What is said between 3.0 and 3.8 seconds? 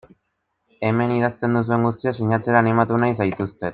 nahi zaituztet.